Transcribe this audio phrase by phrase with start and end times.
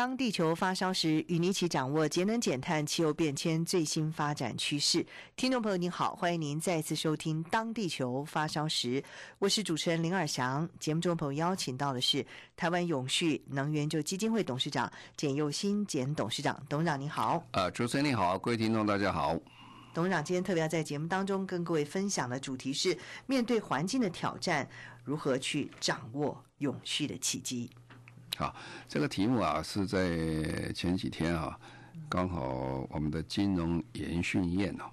[0.00, 5.04] 当地球发烧时，与你一起掌握节能减碳、气候变迁最新发展趋势。
[5.36, 9.02] 听众朋友您好，欢迎您再次收听《当地球发烧时》，
[9.38, 10.66] 我是主持人林尔祥。
[10.78, 12.24] 节目中朋友邀请到的是
[12.56, 17.44] 台湾永续能源就基金会董事长简佑新简董事长，董事长您好。
[17.50, 19.38] 呃，主持人你好，各位听众大家好。
[19.92, 22.96] 董事长今天特别要在节目当中跟各位分享的主题是：
[23.26, 24.66] 面对环境的挑战，
[25.04, 27.68] 如何去掌握永续的契机。
[28.40, 28.56] 好，
[28.88, 31.60] 这个题目啊是在前几天啊，
[32.08, 34.90] 刚好我们的金融研训院啊，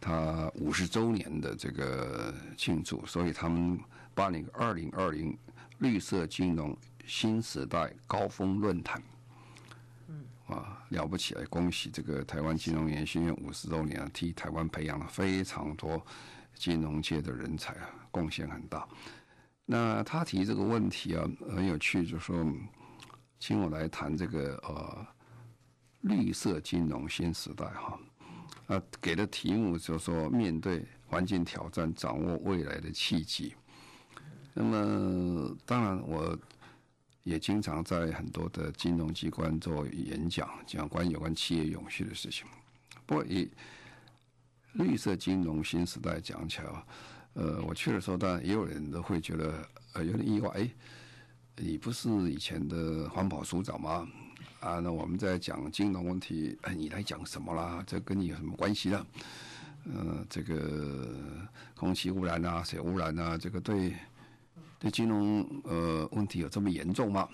[0.00, 3.78] 它五十周年的这个庆祝，所以他们
[4.16, 5.38] 办了一个二零二零
[5.78, 6.76] 绿色金融
[7.06, 9.00] 新时代高峰论坛。
[10.08, 16.04] 嗯，啊，了不起了，恭喜这个台湾金融研训院五十周年啊，替台湾培养了非常多
[16.56, 18.88] 金融界的人才啊，贡献很大。
[19.66, 22.44] 那他提这个问题啊，很有趣，就是说。
[23.38, 25.06] 请我来谈这个呃
[26.00, 27.98] 绿色金融新时代哈，
[28.66, 33.54] 啊给的题目就是说面对环境挑战，掌握未来的契机。
[34.54, 36.36] 那么当然我
[37.22, 42.44] 也经常在很多的金融机关做演讲，讲关于有关企业永续的事情。
[43.06, 43.48] 不过以
[44.72, 46.84] 绿色金融新时代讲起来，
[47.34, 50.68] 呃，我去的时候当然也有人都会觉得呃有点意外，哎。
[51.60, 54.06] 你不是以前的环保署长吗？
[54.60, 57.82] 啊，那我们在讲金融问题，哎，你来讲什么啦？
[57.84, 59.06] 这跟你有什么关系呢？
[59.84, 61.08] 呃，这个
[61.74, 63.92] 空气污染啊，水污染啊，这个对
[64.78, 67.28] 对金融呃问题有这么严重吗？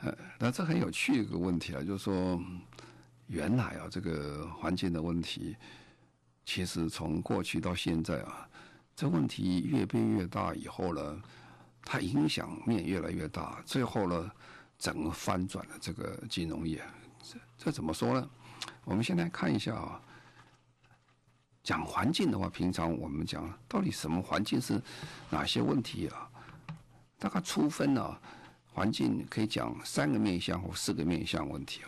[0.00, 2.42] 呃，那这很有趣一个问题啊，就是说，
[3.26, 5.54] 原来啊，这个环境的问题，
[6.46, 8.48] 其实从过去到现在啊，
[8.96, 11.22] 这问题越变越大以后呢。
[11.84, 14.30] 它影响面越来越大，最后呢，
[14.78, 16.82] 整个翻转了这个金融业。
[17.22, 18.30] 这这怎么说呢？
[18.84, 20.00] 我们先来看一下啊。
[21.62, 24.80] 讲环境的话，平常我们讲到底什么环境是
[25.28, 26.28] 哪些问题啊？
[27.18, 28.16] 大概粗分呢，
[28.72, 31.82] 环境可以讲三个面向或四个面向问题。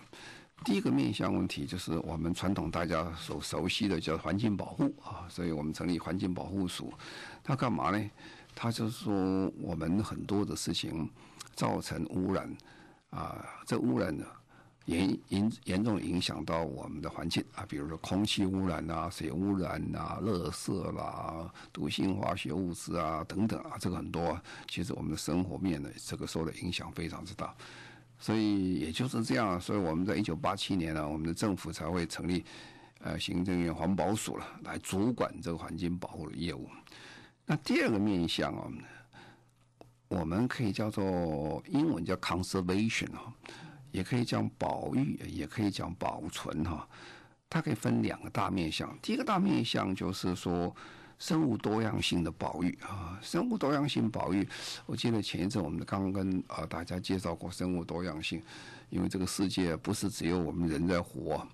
[0.63, 6.93] 第一个面向问题就是我们传统大家所熟悉的叫环境保护啊，所以我们成立环境保护署，
[7.43, 8.11] 它干嘛呢？
[8.55, 9.13] 他就说，
[9.61, 11.09] 我们很多的事情
[11.55, 12.57] 造成污染，
[13.11, 14.25] 啊，这污染呢
[14.87, 27.55] 严严严重影响到我们的环境啊，比如说空气污染啊、水污染啊、垃圾啦、毒性化学物质啊等等啊，这个很多，其实我们的生活面呢，这个受的影响非常之大。
[28.19, 32.45] 所以也就是这样，所以我们在一九八七年呢，我们的政府才会成立
[33.01, 36.69] 呃行政院环保署了，来主管这个环境保护的业务。
[37.45, 38.71] 那第二个面向啊，
[40.09, 43.33] 我们可以叫做英文叫 conservation 哦，
[43.91, 46.89] 也可以讲保育，也可以讲保存哈。
[47.51, 48.97] 它可以分两个大面向。
[49.03, 50.75] 第一个大面向就是说
[51.19, 54.49] 生物多样性的保育啊，生物多样性保育。
[54.87, 58.43] 我记得前一阵我们刚刚跟啊大家介绍过生物多样性，
[58.89, 61.47] 因为这个世界不是只有我们人在活，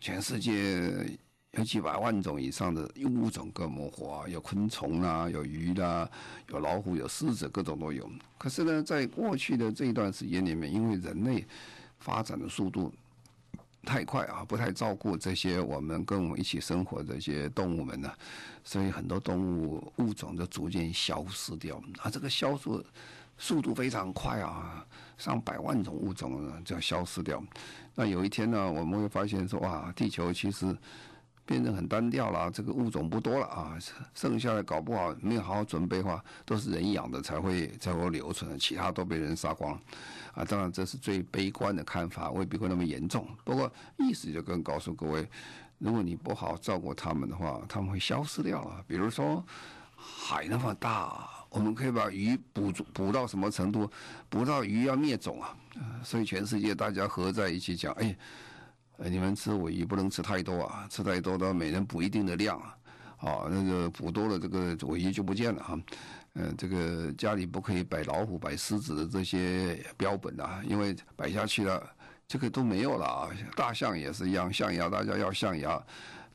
[0.00, 1.18] 全世界。
[1.56, 6.08] 有几百万种以上的物种各种活啊，有昆虫啊，有鱼啦、
[6.48, 8.10] 有老虎，有狮子，各种都有。
[8.36, 11.46] 可是呢，在过去的这一段时间里面，因为人类
[12.00, 12.92] 发展的速度
[13.84, 18.10] 太快啊，不太照顾这些我们跟我们一起生活的这些动物们呢，
[18.64, 21.80] 所以很多动物物种就逐渐消失掉。
[21.98, 22.68] 啊，这个消失
[23.38, 24.84] 速度非常快啊，
[25.16, 27.40] 上百万种物种就要消失掉。
[27.94, 30.76] 那有一天呢，我们会发现说，哇，地球其实。
[31.46, 33.76] 变成很单调了，这个物种不多了啊，
[34.14, 39.78] 剩下的搞不好没有好好准备的话，都是人养的才会才会留存，其他都被人杀光，
[40.32, 43.28] 啊，当然这是最悲观的看法，未必会那么严重。
[43.44, 45.28] 不过意思就跟告诉各位，
[45.78, 48.82] 如果你不好好照顾他们的话，他们会消失掉了。
[48.86, 49.44] 比如说
[49.96, 53.90] 海那么大，我们可以把鱼捕捕到什么程度？
[54.30, 55.54] 捕到鱼要灭种啊，
[56.02, 58.16] 所以全世界大家合在一起讲，哎。
[58.96, 62.58] 呃，你们吃尾鱼不能吃太多啊，吃太多的每人补一定的量
[63.18, 65.78] 啊，那个补多了这个尾鱼就不见了哈。
[66.34, 71.82] 呃，这个家里不可以摆老虎、摆狮子的这些标本啊，因为摆下去了，
[72.26, 73.28] 这个都没有了啊。
[73.56, 75.80] 大象也是一样，象牙大家要象牙，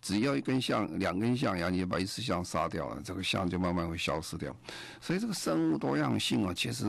[0.01, 4.55] 只要一根象、两根象牙，你把一只象杀掉了，这个象就慢慢会消失掉。
[5.01, 6.85] 所以这个生物多样性啊，其实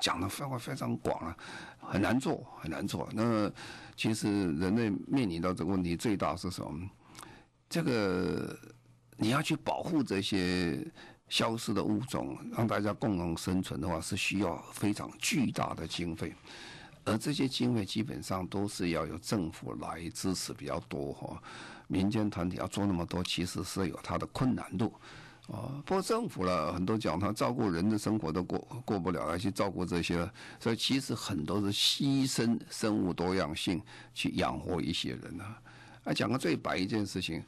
[0.00, 1.36] 讲的范围非常广啊，
[1.78, 3.08] 很难做，很难做。
[3.12, 3.48] 那
[4.00, 6.88] 其实人类面临到这个问题最大是什么？
[7.68, 8.58] 这个
[9.18, 10.82] 你要去保护这些。
[11.28, 16.34] 消失的物种，让大家共同生存的话，是需要非常巨大的经费，
[17.04, 21.40] 而这些经费基本上都是要由政府来支持比较多哈。
[21.86, 24.92] 民间团体要做那么多，其实是有它的困难度
[25.50, 25.82] 啊。
[25.84, 33.82] 不过政府了很多讲，他照顾人的生活都过过不了，来去照顾这些，所以其实很多是牺牲生物多样性
[34.14, 35.62] 去养活一些人啊。
[36.04, 37.42] 啊，讲个最白一件事情，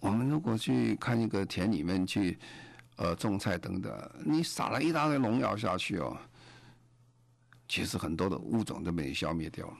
[0.00, 2.38] 我们如果去看一个田里面去。
[3.00, 6.16] 呃，种菜等等，你撒了一大堆农药下去哦，
[7.68, 9.76] 其实很多的物种都被你消灭掉了。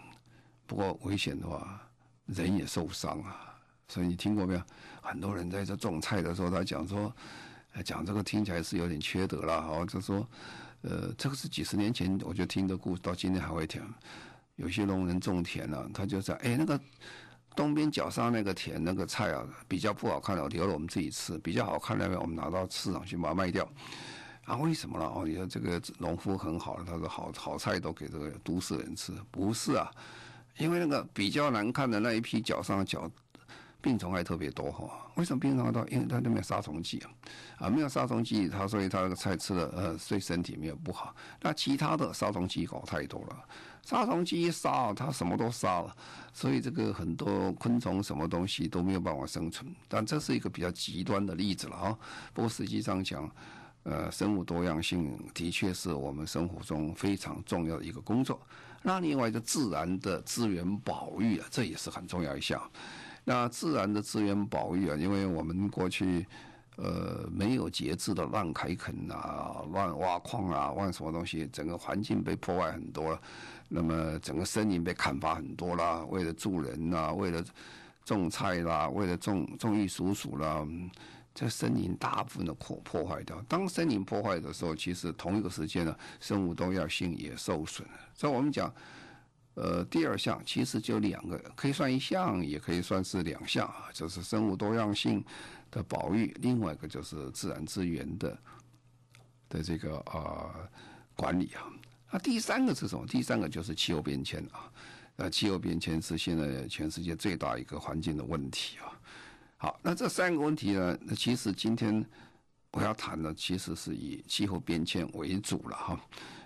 [0.68, 1.82] 不过危险的话，
[2.26, 3.47] 人也受伤啊。
[3.88, 4.62] 所以你听过没有？
[5.02, 7.12] 很多人在这种菜的时候，他讲说，
[7.84, 9.54] 讲这个听起来是有点缺德了。
[9.54, 10.26] 哦，就说，
[10.82, 13.82] 呃，这个是几十年前我就听的故事，到今天还会听。
[14.56, 16.80] 有些农人种田呢，他就在哎那个。
[17.56, 23.68] 东边角上那个田那个菜啊，比较不好看了，留了我们自己吃；比较好看那个，我们拿到市场去把它卖掉。
[24.44, 25.04] 啊，为什么呢？
[25.04, 29.90] 哦，你说这个农夫很好，他说好好菜都给这个都市人吃，不是啊？
[30.58, 33.10] 因为那个比较难看的那一批角上的角，
[33.80, 35.06] 病虫害特别多哈。
[35.14, 35.86] 为什么病虫害多？
[35.88, 37.10] 因为它都没有杀虫剂啊，
[37.66, 41.14] 啊，没有杀虫剂，它所以它那个菜吃了呃，对身体没有不好。
[41.40, 43.44] 那其他的杀虫剂搞太多了。
[43.84, 45.96] 杀虫剂一杀，它什么都杀了，
[46.32, 49.74] 所以这个很多昆虫什么东西都没有办法生存。
[49.88, 51.98] 但这是一个比较极端的例子了啊。
[52.34, 53.30] 不过实际上讲，
[53.84, 58.38] 呃，生物多样性的确是我们生活中非常重要的一个工作。
[58.82, 62.60] 那另外一个自然的资源保育啊，这也是很重要一项。
[63.28, 66.26] 那自然的资源保育啊，因为我们过去。
[66.80, 73.20] 呃，没有节制的乱开垦啊，乱挖矿啊，乱什么东西，整个环境被破坏很多了。
[73.68, 77.44] 那么整个森林被砍伐很多啦，为了住人呐，为了
[78.04, 80.64] 种菜啦，为了种种一鼠鼠啦，
[81.34, 83.42] 这森林大部分的破破坏掉。
[83.48, 87.94] 当森林破坏的时候，其实同一个时间呢，生物多样性也受损了。
[88.14, 88.72] 所以我们讲，
[89.60, 95.24] 呃，第二项其实就两个，可以算一项，也可以算是两项啊，就是生物多样性。
[95.70, 98.38] 的保育，另外一个就是自然资源的
[99.50, 100.48] 的这个啊、
[101.14, 101.60] 管理啊。
[102.10, 103.06] 那第三个是什么？
[103.06, 104.72] 第三个就是气候变迁啊。
[105.16, 108.98] 呃，气候变迁是现在全世界最大一个环境的问题啊。
[109.58, 112.02] 好，那这三个问题呢，那其实今天
[112.70, 116.00] 我要谈的其实是以气候变迁为主了哈。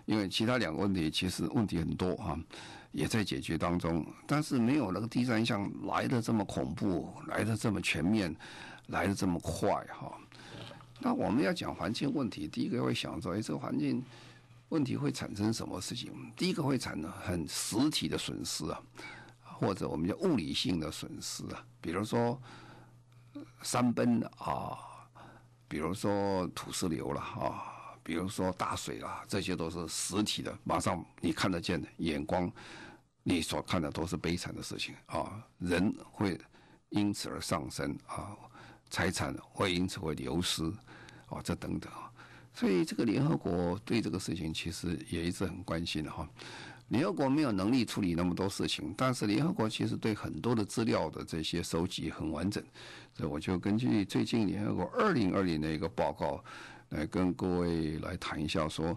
[0.05, 2.37] 因为其他两个问题其实问题很多哈，
[2.93, 8.35] 也在解决当中，但是没有那个第三项来的这么恐怖，来的这么全面。
[8.89, 10.19] 来的这么快哈，
[10.99, 14.05] 那我们要讲环境问题，第一个会想说，哎，这个环境
[14.71, 16.13] 问题会产生什么事情？
[16.37, 18.83] 第一个会产生很实体的损失啊，
[19.41, 22.39] 或者我们叫物理性的损失啊，比如说
[23.63, 24.77] 山崩啊，
[25.69, 27.72] 比如说土石流了啊，
[28.03, 32.51] 比如说大水啦，这些都是实体的，马上你看得见的，眼光
[33.23, 36.41] 你所看的都是悲惨的事情啊，人会
[36.91, 38.37] 因此而上升啊。
[38.91, 40.63] 财产会因此会流失，
[41.25, 41.91] 啊，这等等，
[42.53, 46.29] 所以这个联合国对这个事情其实也一直很关心的哈。
[46.89, 52.63] 联合国没有能力处理那么多事情，但是联合国其实对很多的资料的这些收集很完整，
[53.15, 56.45] 所以我就根据最近联合国二零二零的一个报告
[56.93, 58.97] 来跟各位来谈一下，说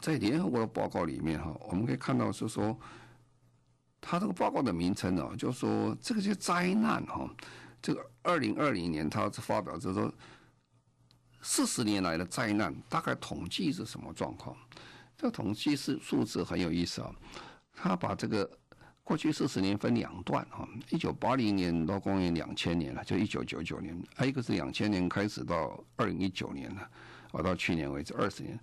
[0.00, 2.76] 在联合国的报告里面哈，我们可以看到是说，
[4.00, 7.28] 他这个报告的名称呢，就说这个叫灾难哈。
[7.80, 10.12] 这个二零二零年，他发表就是说，
[11.40, 14.56] 四十年来的灾难大概统计是什么状况？
[15.16, 17.14] 这个统计是数字很有意思啊。
[17.72, 18.50] 他把这个
[19.06, 26.80] 过去四十年分两段啊，一九八零年到公元两千年了，就一九九九年；还有一个是两千年开始到二零一九年了，
[27.30, 28.58] 啊，到去年为止二十年。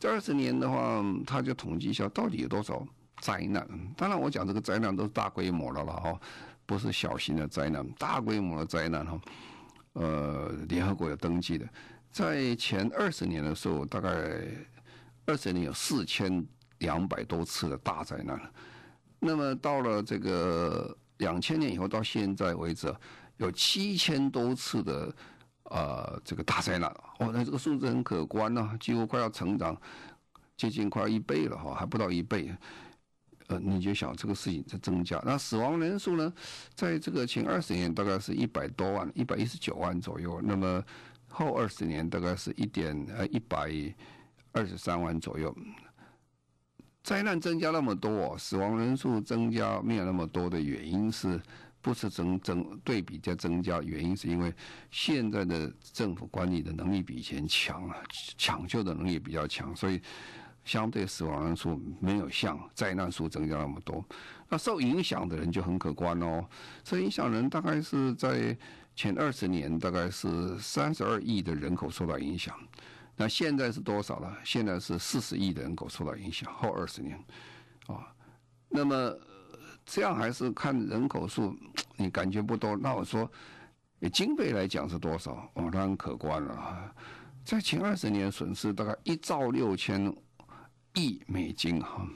[0.00, 2.84] 这二十年的话，他就统计一下到底有多少
[3.20, 3.64] 灾难。
[3.96, 6.20] 当然，我讲这个灾难都是大规模的了哈。
[6.66, 9.20] 不是小型的灾难，大规模的灾难哈。
[9.92, 11.68] 呃，联合国有登记的，
[12.10, 14.10] 在前二十年的时候，大概
[15.24, 16.44] 二十年有四千
[16.78, 18.40] 两百多次的大灾难。
[19.24, 22.94] 那么到了这个两千年以后，到现在为止，
[23.38, 25.14] 有七千多次的
[25.64, 26.90] 呃这个大灾难。
[27.18, 29.74] 哦，那这个数字很可观呢、啊，几乎快要成长
[30.56, 32.54] 接近快一倍了哈，还不到一倍。
[33.48, 36.32] 呃，你就想这个事情在增加，那死亡人数呢，
[36.74, 40.40] 在这个前二十年大概是一百多万，一百一十九万左右。
[40.42, 40.82] 那么
[41.28, 43.70] 后二十年大概是一点呃一百
[44.52, 45.54] 二十三万左右。
[47.04, 51.40] 灾难增加那么多，死亡人数增加没有那么多的原因是，
[51.80, 53.80] 不是增增对比在增加？
[53.82, 54.52] 原因是因为
[54.90, 57.96] 现在的政府管理的能力比以前强啊，
[58.36, 60.00] 抢救的能力比较强，所以。
[60.64, 64.02] 相对死亡人数没有像灾难数增加那么多，
[64.48, 66.42] 那受影响的人就很可观哦。
[66.84, 68.56] 受影响人大概是在
[68.96, 72.58] 前二十年，大概是三十二亿的人口受到影响。
[73.16, 74.36] 那现在是多少了？
[74.44, 76.52] 现在是四十亿的人口受到影响。
[76.54, 77.18] 后二十年，
[77.86, 78.12] 啊，
[78.68, 79.16] 那么
[79.84, 81.56] 这样还是看人口数，
[81.96, 82.76] 你感觉不多。
[82.76, 83.30] 那我说，
[84.12, 85.50] 经费来讲是多少？
[85.54, 86.94] 哦，当然可观了。
[87.44, 90.14] 在前二十年损失大概一兆六千。
[90.96, 92.06] 亿美金哈，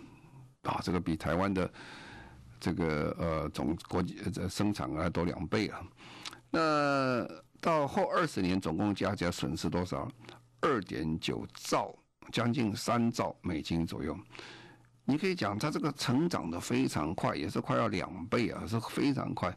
[0.63, 1.69] 啊，这个比台湾的
[2.61, 5.83] 这个呃总国际这生产额多两倍啊。
[6.49, 7.27] 那
[7.61, 10.09] 到后二十年总共加起来损失多少？
[10.61, 11.95] 二点九兆，
[12.33, 14.19] 将近三兆美金左右。
[15.05, 19.57] 你可以讲它这个成长的非常快，也是快要两倍啊，是非常快。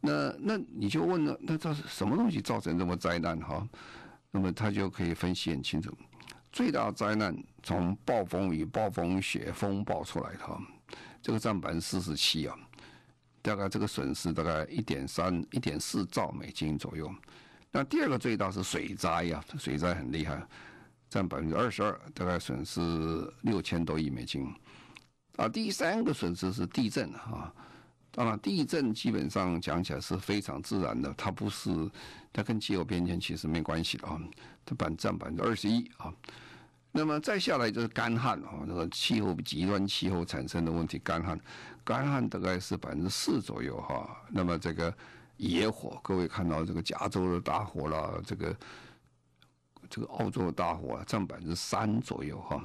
[0.00, 3.66] 那那你就问了，那这是什么东西造成这么灾难哈？
[4.30, 5.90] 那么他就可以分析很清楚。
[6.52, 10.60] 最大灾难从暴风雨、暴风雪、风暴出来的哈，
[11.22, 12.54] 这个占百分之四十七啊，
[13.40, 17.10] 大概这个损失大概一点三、一点四兆美金左右。
[17.76, 20.42] 那第二个最大是水灾呀，水灾很厉害，
[21.10, 22.80] 占百分之二十二，大概损失
[23.42, 24.50] 六千多亿美金。
[25.36, 27.52] 啊，第三个损失是地震啊，
[28.10, 31.68] 当然地震基本上讲起来是非常自然的，它不是，
[32.32, 34.18] 它跟气候变迁其实没关系的啊，
[34.64, 36.10] 它占占百分之二十一啊。
[36.92, 41.38] 那么再下来就是干旱啊，那个气候极端气候产生的问题，干旱，
[41.84, 44.16] 干旱大概是百分之四左右哈。
[44.30, 44.90] 那么这个
[45.36, 48.56] 野火，各位看到这个加州的大火啦，这个
[49.88, 52.62] 这个澳洲的大火占百分之三左右哈。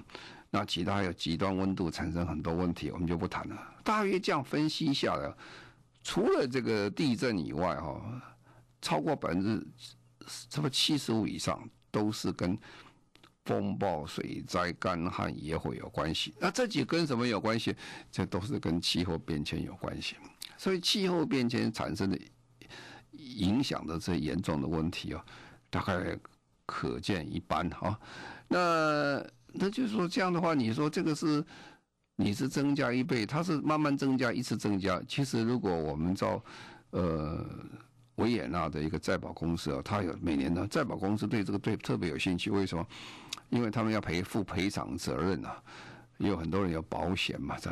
[0.50, 3.58] 那其他有极端温度产生很多问题，我们就不谈了。
[3.84, 5.34] 大约这样分析下来，
[6.04, 8.22] 除了这个地震以外哈，
[8.82, 9.68] 超过百分之
[10.50, 12.58] 差不多七十五以上都是跟。
[13.44, 17.76] 风暴、水灾、干旱、野火有关系，那这几跟什么有关系？
[18.12, 20.16] 这都是跟气候变迁有关系。
[20.60, 22.18] 所以气候变迁产生的
[23.12, 25.26] 影响的这严重的问题啊，
[25.70, 26.18] 大概
[26.66, 28.00] 可见一斑哈。
[28.48, 31.44] 那那就是说这样的话，你说这个是
[32.16, 35.02] 你是增加一倍，它是慢慢增加，一次增加。
[35.08, 36.44] 其实如果我们照
[36.92, 37.46] 呃。
[38.16, 42.86] 维也纳的一个再保公司啊，他有每年呢，再保公司对这个对特别有兴趣，为什么？
[43.50, 45.64] 因为他们要赔负赔偿责任啊，
[46.18, 47.72] 有很多人有保险嘛，这。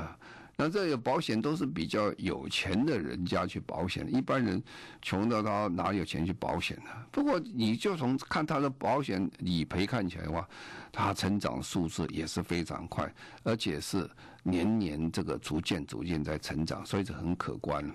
[0.61, 4.61] 那这个保险都是比较有钱的人家去保险，一般人
[5.01, 6.89] 穷到他哪有钱去保险呢？
[7.13, 10.45] 不过你就从看他的保险理赔看起来的话，
[10.91, 13.09] 他成长数字也是非常快，
[13.43, 14.05] 而且是
[14.43, 17.89] 年年这个逐渐逐渐在成长，所以这很可观。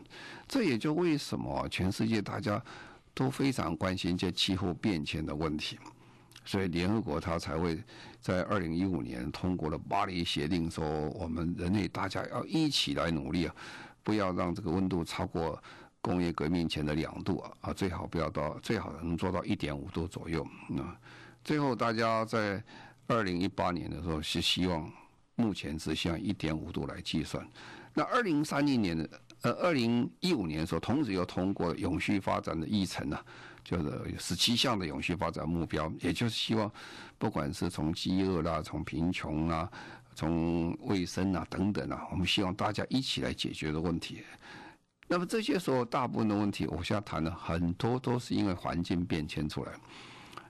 [0.49, 2.59] 这也就为什么全世界大家
[3.13, 5.79] 都非常关心这气候变迁的问题。
[6.45, 7.83] 所以联合国它才会
[8.21, 13.55] 在二零一五年通过了巴黎协定，说我们人类大家要一起来努力啊，
[14.03, 15.61] 不要让这个温度超过
[16.01, 20.47] 工业革命前的两度啊，啊最好不要到，最好能做到一点五度左右
[20.77, 20.97] 啊。
[21.43, 22.63] 最后大家在
[23.07, 24.91] 二零一八年的时候是希望，
[25.37, 27.47] 目前是希望一点五度来计算。
[27.95, 29.09] 那二零三零年的
[29.43, 33.25] 呃二零一五年的时候，同时又通过永续发展的议程啊。
[33.65, 36.71] 就是十七项的永续发展目标，也就是希望，
[37.17, 39.73] 不管是从饥饿啦、从贫穷啊、
[40.15, 44.23] 从卫生啊等等啊，我们希望大家一起来解决的问题。
[45.09, 49.73] 那么这些所有大部分的问题，我现在谈了很多，都是因为环境变迁出来。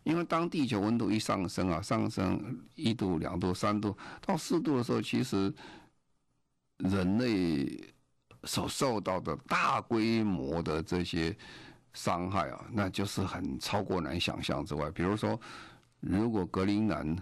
[0.02, 5.54] 因为当地球温度一上升啊，上升一度、两度、三度到四度的时候，其实
[6.78, 7.80] 人类
[8.42, 11.37] 所受到的大规模的这些。
[11.94, 14.90] 伤害啊，那就是很超过难想象之外。
[14.90, 15.40] 比如说，
[16.00, 17.16] 如果格陵兰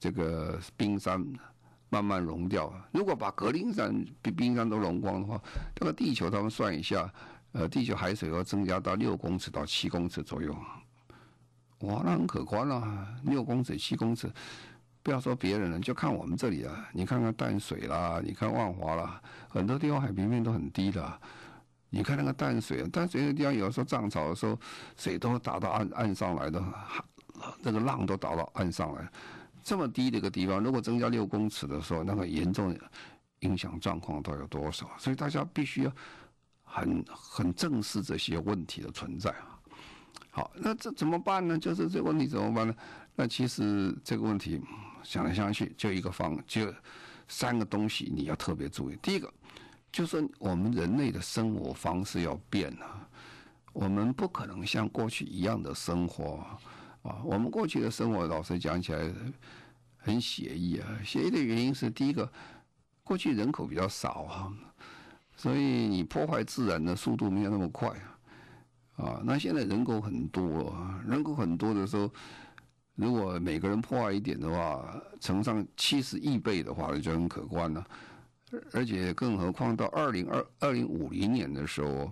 [0.00, 1.24] 这个冰山
[1.88, 5.40] 慢慢融掉，如果把格陵兰冰冰山都融光的话，
[5.74, 7.08] 这个地球他们算一下，
[7.52, 10.52] 呃，地球海水要增加到六公尺到七公尺左右。
[11.80, 14.32] 哇，那很可观啊，六公尺、七公尺，
[15.02, 21.20] 不要说别人了，就看我们这里啊，你看看淡水啦，你看万华啦，很多地方海平面都很低的。
[21.90, 24.58] 你看那个淡水，淡水那个地方有时候涨潮的时候，
[24.96, 26.62] 水都打到岸岸上来的，
[27.62, 29.08] 那个浪都打到岸上来。
[29.62, 32.76] 这么低的一个地方，如果增加六公尺的时候，那个严重
[33.40, 34.90] 影响状况都有多少？
[34.98, 35.92] 所以大家必须要
[36.62, 39.58] 很很正视这些问题的存在啊。
[40.30, 41.58] 好，那这怎么办呢？
[41.58, 42.74] 就是这个问题怎么办呢？
[43.14, 44.60] 那其实这个问题
[45.02, 46.72] 想来想去，就一个方，就
[47.28, 48.98] 三个东西你要特别注意。
[49.02, 49.32] 第一个
[49.92, 53.08] 就是我们人类的生活方式要变了，
[53.72, 56.44] 我们不可能像过去一样的生活
[57.02, 57.22] 啊。
[57.24, 59.10] 我们过去的生活，老实讲起来
[59.96, 60.86] 很写意啊。
[61.04, 62.30] 写意的原因是第一个，
[63.02, 64.52] 过去人口比较少啊，
[65.36, 68.18] 所以你破坏自然的速度没有那么快啊。
[68.96, 70.74] 啊，那现在人口很多，
[71.06, 72.10] 人口很多的时候，
[72.94, 77.86] 如果每个人破坏一点的话，乘上七十亿倍的话，就很可观了。
[78.72, 82.10] 而且更何况到二零二二零五零年的时候，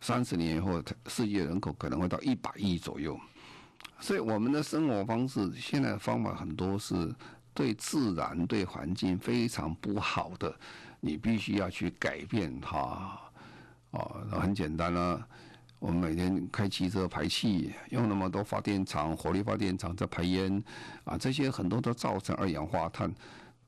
[0.00, 3.18] 三十年以后，世界人口可能会到一百亿左右。
[4.00, 7.14] 所以我们的生活方式现在的方法很多是
[7.54, 10.52] 对自然、对环境非常不好的，
[11.00, 12.78] 你必须要去改变它。
[13.92, 15.26] 啊，很简单啦。
[15.78, 20.62] 我们每天开汽车排气，用那么多发电厂、火力发电厂在排烟，
[21.04, 23.12] 啊，这些很多都造成二氧化碳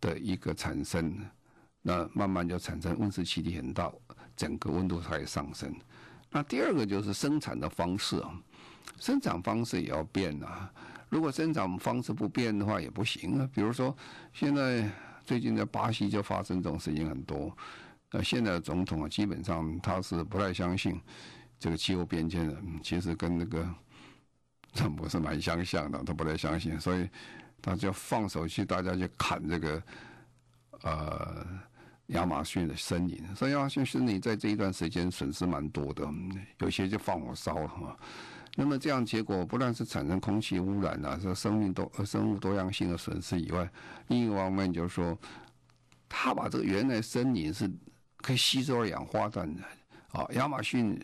[0.00, 1.12] 的一个产生，
[1.86, 3.92] 那慢慢就产生温室气体很大，
[4.34, 5.70] 整个温度才会上升。
[6.30, 8.34] 那第二个就是生产的方式啊，
[8.98, 10.72] 生产方式也要变啊。
[11.10, 13.48] 如果生产方式不变的话也不行啊。
[13.52, 13.94] 比如说，
[14.32, 14.90] 现在
[15.24, 17.56] 最近在巴西就发生这种事情很多，
[18.10, 21.00] 那现在的总统啊，基本上他是不太相信。
[21.60, 23.66] 这个气候变迁的，其实跟那个
[24.72, 27.08] 川普是蛮相像的，他不太相信，所以
[27.62, 29.82] 他就放手去，大家去砍这个
[30.82, 31.46] 呃
[32.08, 33.22] 亚马逊的森林。
[33.34, 36.08] 所以亚马逊森林在这一段时间损失蛮多的，
[36.58, 37.96] 有些就放火烧了哈。
[38.56, 43.68] 那么这样结果不但是产生空气污染啊，是生命多生物多样性的损失以外，
[44.08, 45.18] 另一方面就是说，
[46.08, 47.70] 他把这个原来森林是
[48.18, 49.62] 可以吸收二氧化碳的
[50.12, 51.00] 啊，亚马逊。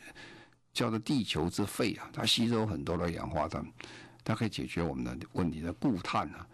[0.72, 3.60] 叫做地球之肺啊，它吸收很多的二氧化碳，
[4.22, 6.46] 它可以解决我们的问题的固碳啊。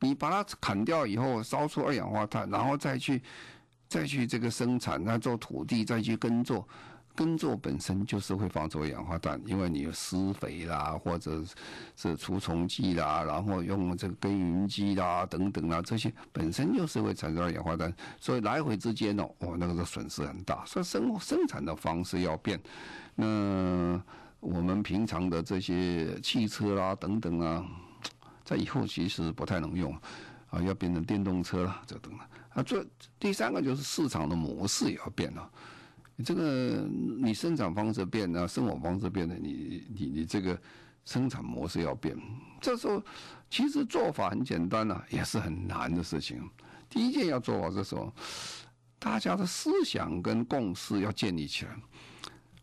[0.00, 3.22] 你把它砍掉以后，烧出二氧化碳，然后再去
[3.94, 6.66] 再去这个生产，再做土地，再去耕作。
[7.14, 11.44] 耕作本身就是会放出二氧化碳，因为你有施肥啦，或者
[11.94, 20.64] 是除虫剂啦，然后用这个耕耘机啦等等啊，这些本身就是会产生二氧化碳，所以来回之间哦，哦，那个是损失很大。
[20.66, 22.60] 所以生生产的方式要变。
[23.14, 24.02] 那
[24.40, 27.64] 我们平常的这些汽车啦等等啊，
[28.42, 29.96] 在以后其实不太能用
[30.50, 32.20] 啊，要变成电动车了，这等等。
[32.54, 32.86] 啊，这
[33.18, 35.50] 第三个就是市场的模式也要变了。
[36.24, 36.86] 这个
[37.20, 40.56] 你生产方式变了，生活方式变了，你你你这个
[41.04, 42.16] 生产模式要变。
[42.60, 43.02] 这时候
[43.50, 46.48] 其实做法很简单啊，也是很难的事情。
[46.88, 48.12] 第一件要做好，这时候
[48.98, 51.76] 大家的思想跟共识要建立起来。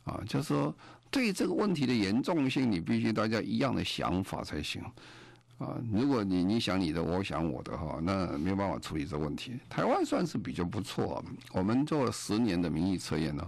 [0.05, 0.73] 啊，就是说
[1.11, 4.81] 对这个问题的严重性，你必须大家一样的想法才行。
[5.61, 9.59] 啊，如果你你想你的，我想我的哈，那没有办法处理这问题。
[9.69, 13.47] 台湾算是比较不错，我们做了十年的民意测验呢，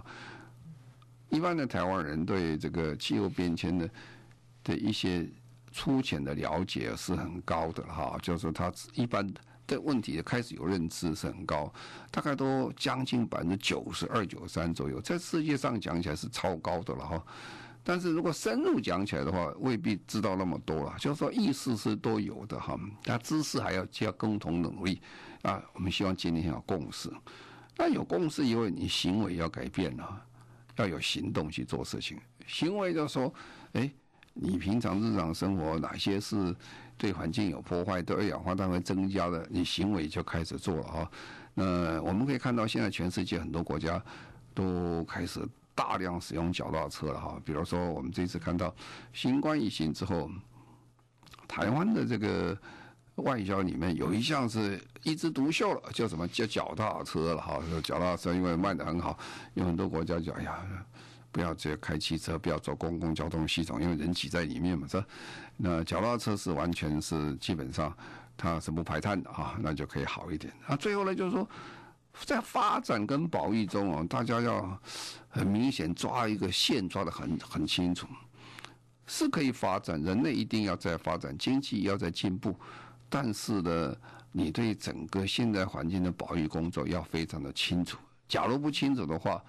[1.28, 3.90] 一般的台湾人对这个气候变迁的
[4.62, 5.28] 的一些
[5.72, 9.28] 粗浅的了解是很高的哈，就是说他一般
[9.66, 11.72] 对问题开始有认知是很高，
[12.12, 17.24] 大概都将近百分之九十二、九十三左右，在世界上讲起来是超高的了哈。
[17.86, 20.94] 但是如果深入讲起来的话，未必知道那么多了。
[20.98, 25.02] 就是说，意识是都有的哈，但知识还要加共同努力
[25.42, 25.62] 啊。
[25.74, 27.12] 我们希望建立一下共识。
[27.76, 30.22] 那有共识以后，你行为要改变了，
[30.76, 32.18] 要有行动去做事情。
[32.46, 33.32] 行为就说，
[33.74, 33.92] 哎，
[34.32, 36.56] 你平常日常生活哪些是
[36.96, 41.10] 对环境有破坏、对二氧化碳会增加的，你行为就开始做了哈。
[41.52, 44.02] 那我们可以看到，现在全世界很多国家
[44.54, 45.46] 都开始。
[45.74, 48.72] 大量使用脚踏车了哈，比如说我们这次看到
[49.12, 50.30] 新冠疫情之后，
[51.48, 52.56] 台湾的这个
[53.16, 56.28] 外交里面有一项是一枝独秀了，叫什么？
[56.28, 57.60] 叫脚踏车了哈。
[57.82, 59.18] 脚踏车因为卖得很好，
[59.54, 60.64] 有很多国家就哎呀，
[61.32, 65.04] 不要直接开汽车，不要坐公共交通系统，因为人挤在里面嘛，是？
[65.56, 67.92] 那脚踏车是完全是基本上
[68.36, 70.52] 它是不排碳的哈，那就可以好一点。
[70.68, 71.48] 那最后呢，就是说。
[72.24, 74.80] 在发展跟保育中啊，大家要
[75.28, 78.06] 很明显抓一个线，抓得很很清楚，
[79.06, 82.56] 是可以发展，人类一定要在发展，经济要在进步，
[83.08, 83.96] 但是呢，
[84.32, 87.98] 你对整个现代环境的保育工作要非常的清楚。
[88.28, 89.42] 假如不清楚的话，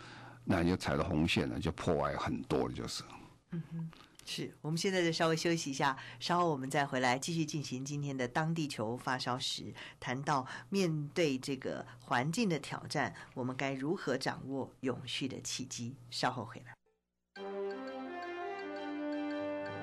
[0.44, 3.04] 那就踩到红线了，就破坏很多了，就是。
[3.52, 3.90] 嗯哼。
[4.28, 15.96] 是，我们现在再稍微休息一下，稍后我们再回来继续进行今天的当地球发烧时，谈到面对这个环境的挑战，我们该如何掌握永续的契机？
[16.10, 16.76] 稍后回来。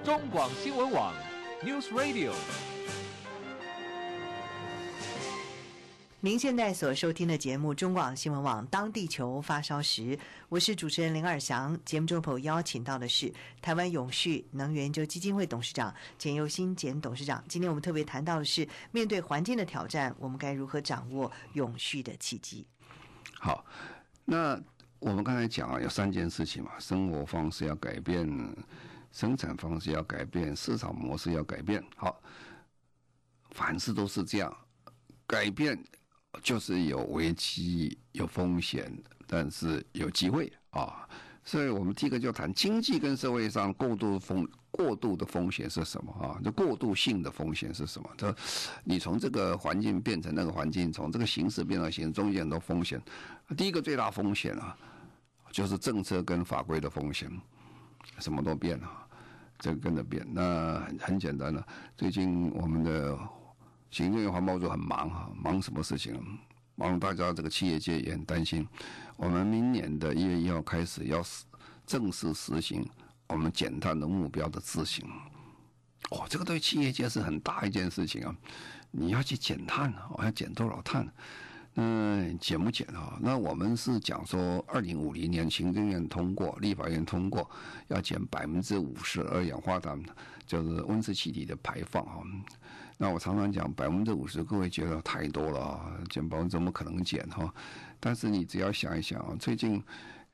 [0.05, 1.15] 中广新闻网
[1.63, 2.33] ，News Radio。
[6.25, 10.17] 您现在所收听的节目《中广新闻网》，当地球发烧时，
[10.49, 11.77] 我是主持人林尔祥。
[11.85, 17.43] 节目中朋友邀请到的是台湾永续能源研究基金会董事长简又新简董事长。
[17.49, 22.65] 今天我们特别谈到的是，面对环境的挑战，我们该如何掌握永续的契机？
[23.41, 23.65] 好，
[24.25, 24.57] 那
[25.01, 28.57] 我们刚才讲啊，有三件事情嘛：生活方式要改变，
[29.11, 31.85] 生产方式要改变，市场模式要改变。
[31.97, 32.23] 好，
[33.51, 34.57] 凡事都是这样，
[35.27, 35.77] 改变。
[36.43, 38.91] 就是有危机、有风险，
[39.27, 41.07] 但是有机会啊！
[41.45, 46.41] 所以我们第一个就谈经济跟社会上过度风过度的风险是什么啊？
[46.43, 48.09] 这过度性的风险是什么？
[48.17, 48.35] 这
[48.85, 53.01] 你从这个环境变成那个环境，从这个形式变成形式，中间很多风险。
[53.57, 54.77] 第一个最大风险啊，
[55.51, 57.31] 就是政策跟法规的风险，
[58.19, 58.89] 什么都变了，
[59.59, 60.27] 这个跟着变。
[60.33, 61.67] 那很简单了，
[61.97, 63.19] 最近我们的。
[63.93, 66.21] 行政院环保组很忙哈，忙什么事情？
[66.75, 68.67] 忙大家这个企业界也很担心。
[69.17, 71.23] 我们明年的一月一号开始要
[71.87, 72.85] 正式实行
[73.29, 75.07] 我们减碳的目标的执行。
[76.11, 78.35] 哦，这个对企业界是很大一件事情啊！
[78.91, 81.07] 你要去减碳，我要减多少碳？
[81.75, 83.19] 嗯，减不减啊？
[83.21, 87.49] 那我们是讲说，二零五零年行政院通过，立法院通过，
[87.89, 90.03] 要减百分之五十二氧化碳，
[90.47, 92.19] 就是温室气体的排放啊。
[92.99, 97.53] 那我常常讲百分之五十，各位觉得太多了啊，减百分之怎么可能减哈？
[97.99, 99.83] 但是你只要想一想啊，最近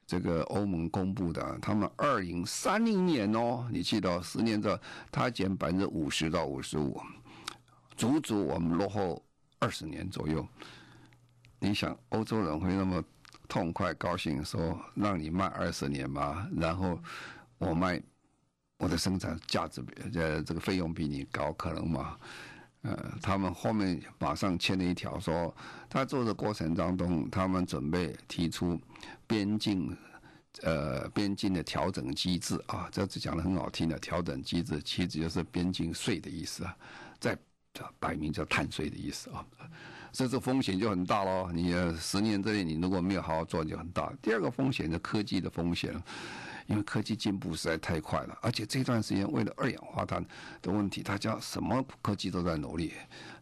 [0.06, 4.78] 这个欧盟公布的，他们二零三零年哦，你记得十年之后，
[5.10, 7.00] 他减百分之五十到五十五，
[7.96, 9.22] 足足我们落后
[9.58, 10.46] 二十年左右。
[11.58, 13.02] 你想欧洲人会那么
[13.48, 16.46] 痛快高兴说让你慢二十年吗？
[16.56, 16.98] 然后
[17.58, 18.00] 我卖
[18.78, 19.82] 我的生产价值
[20.14, 22.16] 呃这个费用比你高，可能吗？
[22.88, 25.54] 呃，他们后面马上签了一条，说
[25.90, 28.80] 他做的过程当中，他们准备提出
[29.26, 29.94] 边境，
[30.62, 36.74] 呃，边境的调整机制啊，这次讲的很好听的调整机制，其实就是边境税的意思啊，
[37.20, 37.36] 在
[37.98, 39.44] 摆明叫碳税的意思啊，
[40.10, 41.50] 这这风险就很大喽。
[41.52, 44.10] 你十年之内你如果没有好好做，就很大。
[44.22, 45.94] 第二个风险是科技的风险。
[46.68, 50.22] 因为科技进步实在太快了，而且这段时间为了二氧化碳
[50.60, 52.92] 的问题，大家什么科技都在努力。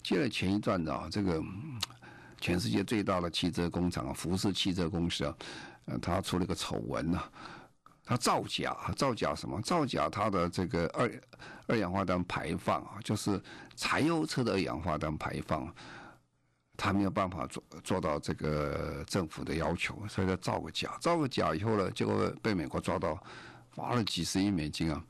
[0.01, 1.43] 接着前一段的啊，这个
[2.41, 5.35] 全世界最大的汽车工厂啊福斯汽车公司啊，
[5.87, 7.21] 呃，他出了个丑闻呐，
[8.05, 9.61] 他造假，造假什么？
[9.61, 11.11] 造假他的这个二
[11.67, 13.43] 二氧化碳排放啊，就是
[13.75, 15.67] 柴油车的二氧化碳排放。
[16.77, 23.19] 他没有办法做做到这个政府的要求，所以他造个假，造个假以后呢，结果被美国抓到，
[23.71, 25.03] 罚了几十亿美金啊。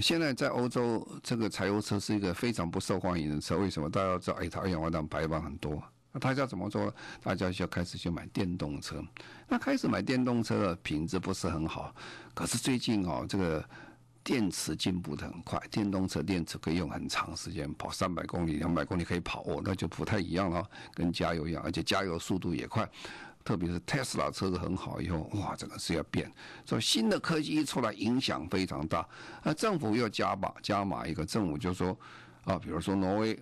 [0.00, 3.90] 现在在欧洲，这个柴油车是一个非常不受欢迎的车，为什么？
[3.90, 6.92] 大家知道，哎，它二氧化碳排放很多，那大家怎么做？
[7.22, 9.02] 大家就要开始去买电动车。
[9.48, 11.94] 那开始买电动车的品质不是很好，
[12.34, 13.64] 可是最近哦，这个。
[14.24, 22.88] 电池进步的很快，电动车电池可以用很长时间，跑三百公里、两百公里可以跑哦，那就不太一样了，跟加油一样，而且加油速度也快，
[23.44, 26.32] 特别是 Tesla 车子很好以后，哇，这个是要变，
[26.64, 29.06] 所以新的科技一出来，影响非常大。
[29.42, 31.96] 那政府又加码加码一个，政府就说
[32.44, 33.38] 啊，比如说挪威。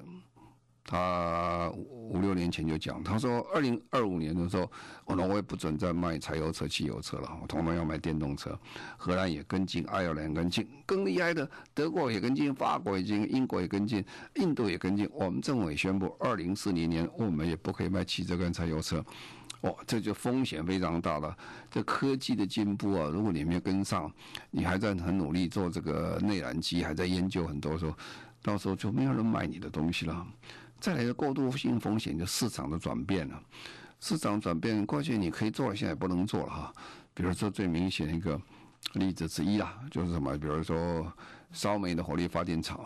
[0.84, 4.70] 他五六年前就讲，他说二零二五年的时候，
[5.04, 8.58] 我挪威不准再卖柴油车、汽油车了，我统统要卖电动车。
[8.96, 15.08] 荷兰也跟进，爱尔兰跟进，更厉害的德国也跟进，法国也跟进，英国也跟进，印度也跟进。
[15.12, 19.02] 我们政府也宣布，二零四零年我们也不可以卖汽车跟柴油车。
[19.60, 21.34] 哦，这就风险非常大了。
[21.70, 24.12] 这科技的进步啊，如果你没有跟上，
[24.50, 27.94] 你还在很努力做这个内燃机，还在研究很多时候，
[28.42, 30.26] 到时候就没有人买你的东西了。
[30.82, 33.40] 再来一个过渡性风险，就市场的转变了。
[34.00, 36.74] 市场转变，过去你可以做，现在不能做了哈。
[37.14, 38.40] 比如说最明显一个
[38.94, 40.36] 例子之一啊，就是什么？
[40.36, 41.06] 比如说
[41.52, 42.84] 烧煤的火力发电厂，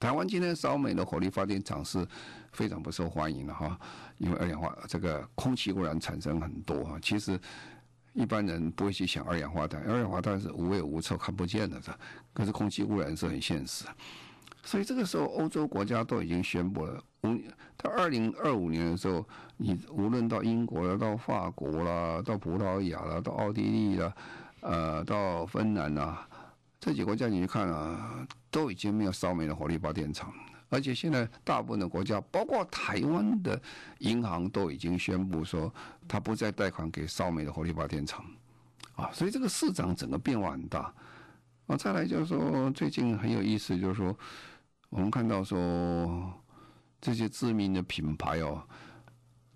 [0.00, 2.08] 台湾今天烧煤的火力发电厂是
[2.52, 3.78] 非常不受欢迎的哈，
[4.16, 6.98] 因为二氧化这个空气污染产生很多哈。
[7.02, 7.38] 其实
[8.14, 11.78] 一般人不会去想二氧化碳，二氧化碳是无味无臭看不见的，
[12.32, 13.84] 可是空气污染是很现实。
[14.66, 17.00] 所以这个时候，欧洲国家都已经宣布了，
[17.76, 19.24] 到二零二五年的时候，
[19.56, 24.12] 你无论到英国了、到法国了、到葡萄牙了、到奥地利了，
[24.62, 26.18] 呃，到芬兰了，
[26.80, 30.34] 这几个国家你去看啊，都已经没有烧煤的火力发电厂，
[30.68, 33.62] 而且现在大部分的国家，包括台湾的
[33.98, 35.72] 银行，都已经宣布说，
[36.08, 38.24] 它不再贷款给烧煤的火力发电厂，
[38.96, 40.92] 啊，所以这个市场整个变化很大。
[41.68, 44.16] 啊，再来就是说，最近很有意思，就是说。
[44.88, 46.32] 我们看到说，
[47.00, 48.62] 这些知名的品牌哦，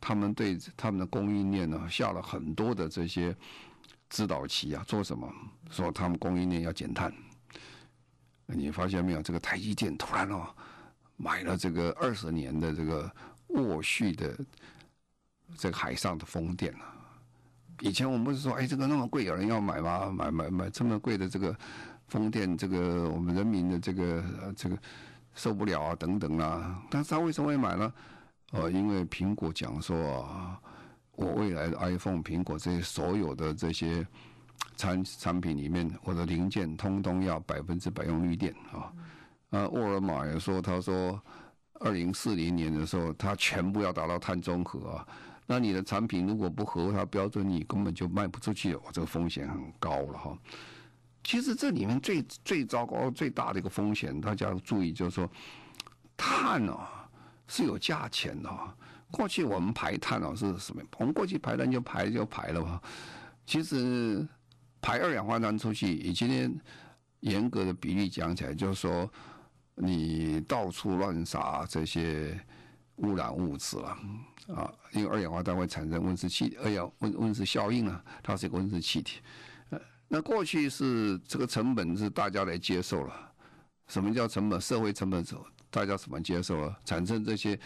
[0.00, 3.34] 他们对他们的供应链呢下了很多的这些
[4.08, 5.32] 指导棋啊，做什么？
[5.70, 7.12] 说他们供应链要减碳。
[8.46, 9.22] 你发现没有？
[9.22, 10.52] 这个台积电突然哦
[11.16, 13.10] 买了这个二十年的这个
[13.48, 14.36] 沃旭的
[15.56, 16.92] 这个海上的风电啊。
[17.80, 20.10] 以前我们不是说，哎，这个那么贵，有人要买吗？
[20.10, 21.56] 买买买这么贵的这个
[22.08, 24.24] 风电，这个我们人民的这个
[24.56, 24.76] 这个。
[25.34, 27.92] 受不了啊，等等啊，但是他为什么会买呢？
[28.52, 30.60] 呃，因为苹果讲说啊，
[31.12, 34.06] 我未来的 iPhone、苹果这些所有的这些
[34.76, 38.92] 产产品里面，我的零件通通要百分之百用绿电啊。
[39.50, 41.20] 啊，沃尔玛也说，他说
[41.74, 45.06] 二零四零年的时候，他全部要达到碳中和啊。
[45.46, 50.38] 那你的产品如果不合它标准，你根本就卖不出去，我这个风险很高了哈。
[51.22, 55.30] 其实这里面最最糟糕、最大的一个风险，大家要注意，就是说，
[56.16, 56.80] 碳哦
[57.46, 58.50] 是有价钱的。
[59.10, 60.82] 过去我们排碳哦是什么？
[60.98, 62.80] 我们过去排碳就排就排了吧。
[63.44, 64.26] 其实
[64.80, 66.54] 排二氧化碳出去，以今天
[67.20, 69.10] 严格的比例讲起来，就是说
[69.74, 72.38] 你到处乱撒这些
[72.96, 73.98] 污染物质了
[74.54, 79.20] 啊，因为二氧化碳会产生温室气二氧温温室效应啊，它是一个温室气体。
[80.12, 83.32] 那过去是这个成本是大家来接受了，
[83.86, 84.60] 什么叫成本？
[84.60, 85.36] 社会成本是
[85.70, 86.76] 大家怎么接受了？
[86.84, 87.56] 产生这些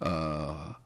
[0.00, 0.76] 呃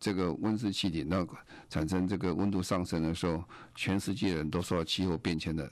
[0.00, 1.24] 这个温室气体，那
[1.70, 3.44] 产生这个温度上升的时候，
[3.76, 5.70] 全世界人都受到气候变迁的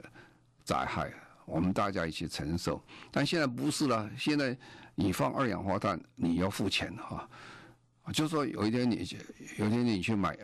[0.62, 1.12] 灾害，
[1.44, 2.80] 我们大家一起承受。
[3.10, 4.56] 但现在不是了，现在
[4.94, 7.28] 你放二氧化碳，你要付钱哈。
[8.12, 9.04] 就说有一天你
[9.58, 10.38] 有一天你去买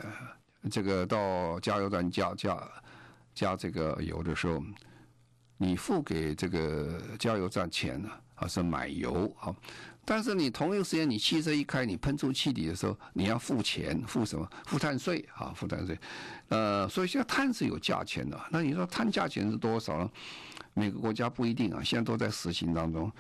[0.69, 2.69] 这个到加油站加加。
[3.37, 4.61] 加这个油的时候，
[5.59, 9.55] 你付给这个加油站钱呢，还是买油啊？
[10.09, 14.49] 但是你同一个时间，你汽车一开，你喷出气体的时候，你要付钱，付什么？
[14.65, 15.99] 付碳税啊，付碳税。
[16.49, 18.41] 呃，所以现在碳是有价钱的。
[18.51, 20.11] 那你说碳价钱是多少呢？
[20.73, 23.13] 每个国家不一定啊，现在都在实行当中。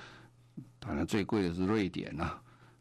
[0.78, 2.38] 当然最贵的是瑞典呐，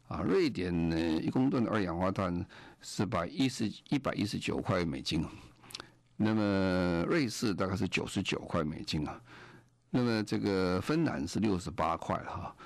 [0.08, 2.46] 啊，瑞典呢一公吨的二氧化碳
[2.80, 5.26] 是百一十一百一十九块美金。
[6.16, 9.20] 那么瑞士大概是九十九块美金啊，
[9.90, 12.56] 那么这个芬兰是六十八块哈，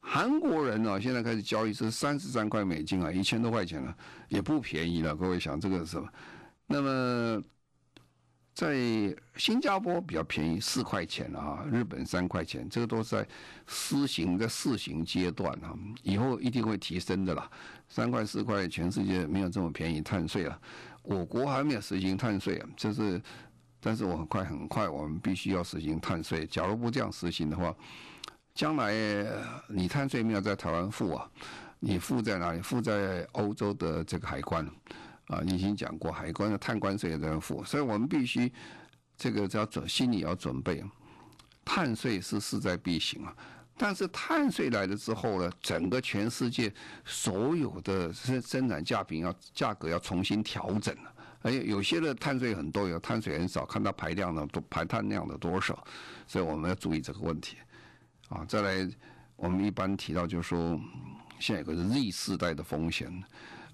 [0.00, 3.96] 韩国人呢现在开始交易是三十三块美金啊，一千多块钱了，
[4.28, 5.16] 也不便宜了。
[5.16, 6.08] 各位想这个是什么？
[6.66, 7.42] 那么
[8.58, 8.74] 在
[9.36, 13.24] 新加坡比较便宜四块钱啊，日本三块钱，这个都在
[13.68, 17.48] 施行的试行阶段啊，以后一定会提升的啦。
[17.88, 20.60] 三块四块，全世界没有这么便宜碳税了。
[21.02, 23.22] 我国还没有实行碳税啊，就是，
[23.78, 26.44] 但是我很快很快，我们必须要实行碳税。
[26.44, 27.72] 假如不这样实行的话，
[28.56, 28.92] 将来
[29.68, 31.30] 你碳税没有在台湾付啊，
[31.78, 32.60] 你付在哪里？
[32.60, 34.68] 付在欧洲的这个海关
[35.28, 38.52] 啊，你已经讲过，海关的碳关税也在付，所以我们必须
[39.16, 40.82] 这个要准心里要准备，
[41.64, 43.36] 碳税是势在必行啊。
[43.76, 46.72] 但是碳税来了之后呢，整个全世界
[47.04, 51.14] 所有的生生产价品要价格要重新调整了。
[51.42, 55.86] 而有些的碳税很多，有碳税很少，看它排量的多排碳量的多少，
[56.26, 57.58] 所以我们要注意这个问题。
[58.28, 58.90] 啊，再来，
[59.36, 60.80] 我们一般提到就是说，
[61.38, 63.22] 现在有个 Z 世代的风险。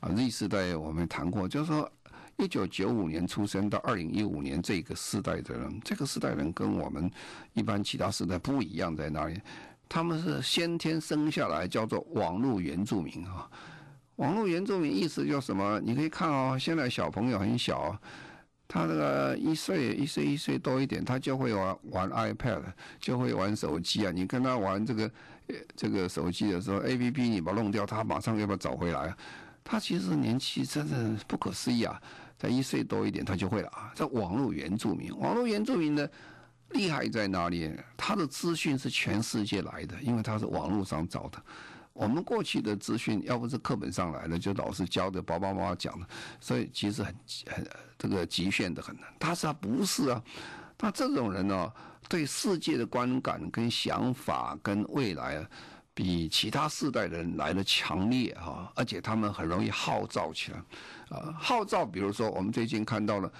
[0.04, 1.90] 啊，Z 世代我们谈过，就是说，
[2.36, 7.10] 一九九五年出生到二零一五年这个世代的人，这个世代人跟我们
[7.54, 9.40] 一般其他世代不一样在哪里？
[9.88, 13.48] 他们是先天生下来叫做网络原住民啊，
[14.16, 15.80] 网络原住民意思叫什么？
[15.80, 17.98] 你可以看哦，现在小朋友很小，
[18.68, 22.60] 他那个一岁一岁一岁多一点，他就会玩玩 iPad，
[23.00, 24.12] 就会玩手机啊。
[24.14, 25.10] 你跟他玩这个
[25.74, 29.16] 这个手机的时候，APP 你把它弄掉，他马上要把它找回来。
[29.64, 32.00] 他其实年纪真的不可思议啊，
[32.38, 33.90] 在一岁多一点他就会了啊。
[33.96, 36.06] 这网络原住民，网络原住民呢？
[36.70, 37.70] 厉害在哪里？
[37.96, 41.40] 他的资讯是全世界来的，因为他是网络上找的。
[41.92, 46.06] 我们过去的资讯要不是课本上来的，就老师教的，爸爸妈妈讲的，
[46.40, 47.14] 所以其实很
[47.46, 48.96] 很这个局限的很。
[49.20, 50.20] 他是他不是啊？
[50.76, 51.72] 他这种人呢、
[52.08, 55.50] 对世界的观感跟想法跟未来啊，
[55.94, 60.58] 比其他世代人来的强烈哈，而且他们很容易号召起来，
[61.16, 63.32] 啊，号召，比如说我们最近看到了，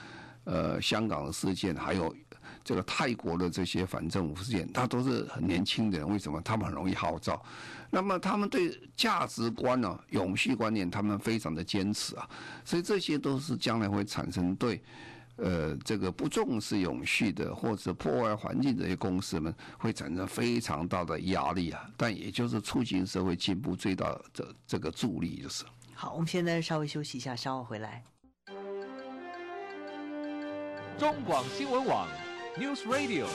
[0.44, 2.14] 呃，香港的事件，还有
[2.62, 6.40] 这个泰国的这些反政府事件，他都是很年轻的人，为什么？
[6.42, 7.42] 他们很容易号召，
[7.90, 12.28] 那么他们对价值观呢、啊，永续观念，他们非常的坚持啊，
[12.64, 14.80] 所以这些都是将来会产生对。
[15.36, 21.90] 呃，这个不重视永续的，或者破坏环境这些公司们，会产生非常大的压力啊。
[21.96, 25.64] 但也就是促进社会进步最大的这这个助力，就是。
[25.94, 28.04] 好，我们现在稍微休息一下，稍后回来。
[30.98, 32.06] 中广新闻网
[32.56, 33.26] ，News Radio。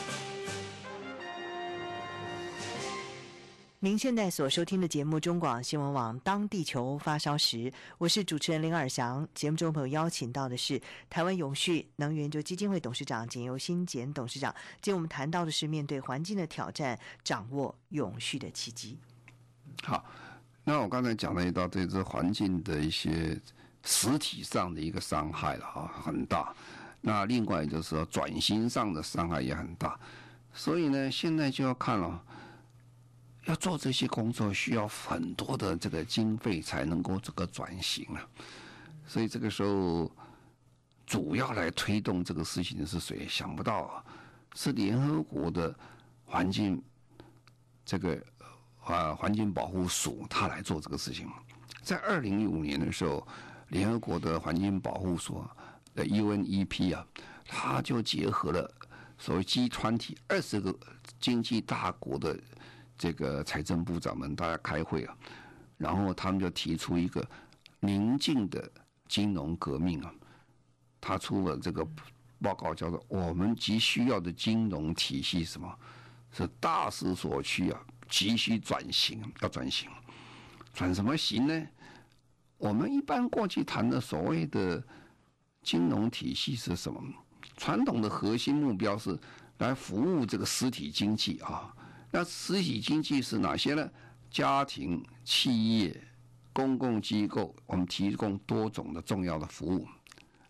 [3.82, 7.58] 您现在所收听的节目中广新闻网《当地球发烧时》，
[7.98, 9.26] 我是主持人林尔祥。
[9.34, 14.54] 节目中朋友邀请到的是台湾永续能源基金会董事长简尤新简董事长。
[14.82, 18.98] 今天我们谈到的是面对环境的挑战，掌握永续的契机。
[19.84, 20.04] 好，
[20.66, 23.40] 那我刚才讲了一道对这环境的一些
[23.86, 26.54] 实体上的一个伤害了啊，很大。
[27.00, 29.98] 那另外就是说转型上的伤害也很大。
[30.54, 32.22] 所以呢，现在就要看了。
[33.50, 38.22] 要做这些工作，需要很多的这个经费才能够这个转型啊，
[39.08, 40.12] 所以这个时候
[41.08, 43.28] 主要来推动这个事情的是谁？
[43.28, 44.06] 想不到啊，
[44.54, 45.76] 是联合国的
[46.26, 46.80] 环境
[47.84, 48.24] 这个
[48.84, 51.28] 啊环境保护署，他来做这个事情。
[51.82, 53.28] 在二零一五年的时候，
[53.70, 55.44] 联合国的环境保护署
[55.96, 57.04] 的 UNEP 啊，
[57.48, 58.72] 他就结合了
[59.18, 60.78] 所谓 G20 二十个
[61.20, 62.40] 经济大国的。
[63.00, 65.18] 这个财政部长们大家开会啊，
[65.78, 67.26] 然后他们就提出一个
[67.80, 68.70] 宁静的
[69.08, 70.14] 金融革命啊，
[71.00, 71.88] 他出了这个
[72.42, 75.74] 报告，叫做“我们急需要的金融体系”，什么？
[76.34, 79.90] 是大势所趋啊，急需转型，要转型，
[80.74, 81.68] 转什么型呢？
[82.58, 84.84] 我们一般过去谈的所谓的
[85.64, 87.02] 金融体系是什么？
[87.56, 89.18] 传统的核心目标是
[89.60, 91.74] 来服务这个实体经济啊。
[92.12, 93.90] 那实体经济是哪些呢？
[94.32, 96.04] 家庭、企业、
[96.54, 99.88] 公共机构，我们提供多种的重要的服务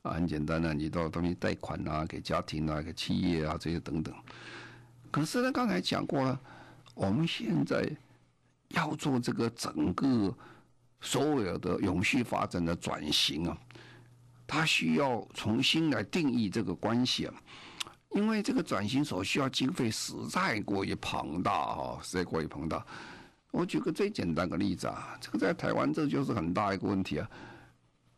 [0.02, 4.14] 啊，很简单的，你到东西贷款啊，给家庭啊，给企业啊，这些等等。
[5.12, 6.40] 可是呢，刚才讲过了，
[6.94, 7.90] 我们现在
[8.70, 10.36] 要做这个整个
[11.02, 13.58] 所有的永续发展的转型啊，
[14.46, 17.34] 它需要重新来定义这个关系啊。
[18.12, 22.84] 因为这个转型所需要经费实在过于庞大啊，实在过于庞大。
[23.52, 27.30] 我举个最简单的例子啊，这个在台湾这就是很大一个问题啊。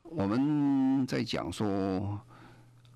[0.03, 2.19] 我们在讲说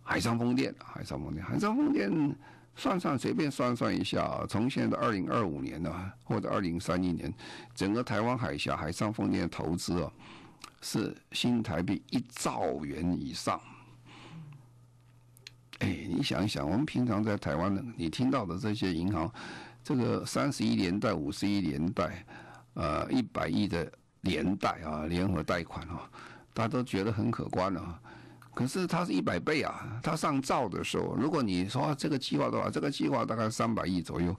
[0.04, 2.36] 海上风电，海上风电，海上风电，
[2.76, 7.34] 算算随便算算一下，从现在的二零二五年呢，或者二零三一年，
[7.74, 10.12] 整个台湾海峡海上风电投资啊，
[10.82, 13.60] 是新台币一兆元以上。
[15.80, 19.30] 哎，你想一想，我们平常在台湾的，你听到的这些银行，
[19.84, 22.26] 这个三十亿连贷、五十亿连贷，
[22.76, 26.10] 呃，一百亿的连贷啊，联合贷款啊，
[26.54, 28.00] 大家都觉得很可观啊。
[28.54, 34.34] 可是它是一百倍啊，它上兆的时候，如果你说这个计划的话，这个计划大概三百亿左右，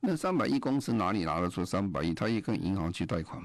[0.00, 2.12] 那三百亿公司哪里拿得出三百亿？
[2.12, 3.42] 他也跟银行去贷款。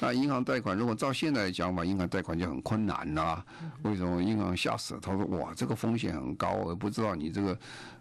[0.00, 3.44] 那银行贷款如果照现在的讲法，银行贷款就很困难呐、
[3.82, 5.00] 为什么银行吓死了？
[5.00, 7.58] 他说：“哇，这个风险很高，我不知道你这个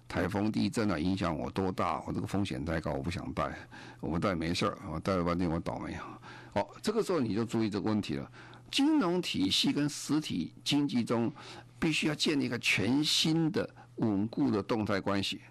[0.07, 3.51] 台风、地震啊影响我多大，我这个风险太高，我不想贷。
[3.99, 6.19] 我不贷没事儿，我贷了半天我倒霉啊。”
[6.53, 8.31] 好，这个时候你就注意这个问题了。
[8.69, 11.31] 金融体系跟实体经济中
[11.79, 15.41] 必须要建立一个全新的稳固的动态关系，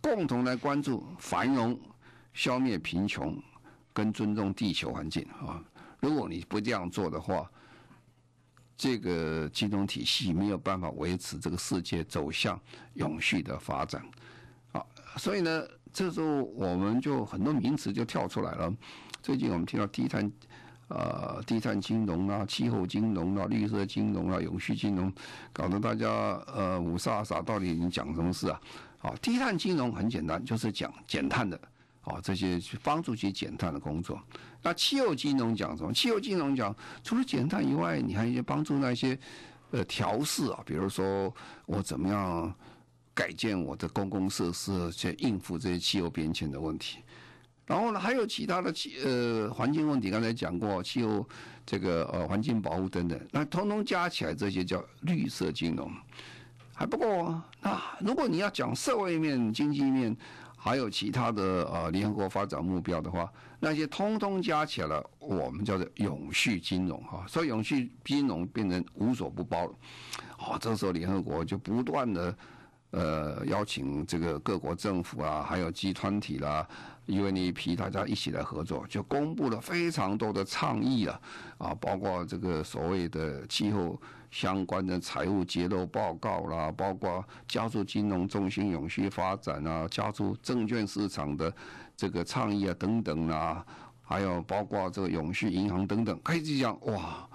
[0.00, 1.76] 共同来关注繁荣、
[2.32, 3.36] 消灭贫穷。
[3.94, 5.62] 跟尊重地球环境啊！
[6.00, 7.48] 如果你不这样做的话，
[8.76, 12.60] 这个金融体系没有办法维持这个世界走向
[12.94, 14.04] 永续的发展
[14.72, 14.84] 啊！
[15.16, 18.74] 所以呢，这时候我们就很多名词就跳出来了。
[19.22, 20.30] 最近我们听到低碳
[20.88, 25.10] 啊、低碳金融啊、气候金融啊、绿色金融啊、永续金融，
[25.52, 26.10] 搞得大家
[26.46, 28.60] 呃五煞煞，到底你讲什么事啊？
[28.98, 31.58] 好，低碳金融很简单，就是讲减碳的。
[32.04, 34.20] 啊，这些去帮助去减碳的工作。
[34.62, 35.92] 那气候金融讲什么？
[35.92, 39.18] 气候金融讲，除了减碳以外，你还帮助那些
[39.70, 42.54] 呃调试啊，比如说我怎么样
[43.14, 46.98] 改建我的公共设施，去应付这些气候变迁的问题。
[47.66, 51.26] 然后呢，还有其他的气呃环境问题，刚才讲过气候
[51.64, 55.90] 这个呃环境保护等等，那通通加起来，这些叫绿色金融。
[56.74, 60.14] 还不够啊，那如果你要讲社会面、经济面。
[60.64, 67.22] 还有其他的呃联合国发展目标的话，那些通通加起来了，我们叫做永续金融哈。
[67.28, 69.74] 所以永续金融变成无所不包了。
[70.38, 72.34] 哦，这时候联合国就不断的
[72.92, 76.66] 呃邀请这个各国政府啊，还有集团体啦。
[77.08, 81.20] UNEP 大家一起来合作，就公布了非常多的倡议啊，
[81.58, 84.00] 啊，包括这个所谓的气候
[84.34, 91.54] 相关的财务揭露报告啦，包括加速金融中心永续发展啊，加速证券市场的
[91.96, 93.64] 这个倡议啊等等啊，
[94.02, 97.28] 还有包括这个永续银行等等，可以这样哇，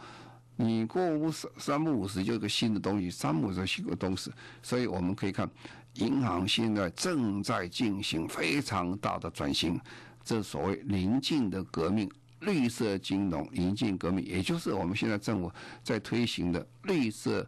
[0.58, 4.30] 你过五三三不五十就一个新的东西，三不五时新的东西，
[4.62, 5.50] 所以我们可以看。
[5.95, 9.78] 银行现在正在进行非常大的转型，
[10.24, 12.10] 这所谓宁静的革命，
[12.42, 15.52] 绿色金融引进革命，也就是我们现在政府
[15.84, 17.48] 在推行的绿色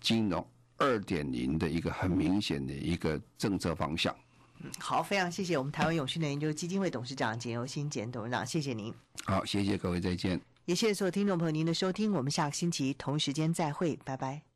[0.00, 4.14] 金融二点零的一个很明显的一个政策方向。
[4.60, 8.92] 嗯，好，非常谢谢我们台湾永续能源研究基金会董事长简尤新简董事长，谢谢您。
[9.24, 10.40] 好，谢谢各位，再见。
[10.64, 14.46] 也谢谢所有听众朋友您的收听，我们下个星期同时间再会，拜拜。